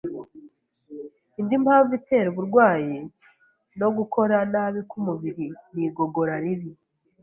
Indi 1.39 1.55
mpamvu 1.63 1.91
itera 1.99 2.27
uburwayi 2.31 2.97
no 3.79 3.89
gukora 3.97 4.35
nabi 4.51 4.81
k’umubiri 4.89 5.47
ni 5.73 5.81
igogora 5.87 6.33
ribi. 6.43 6.71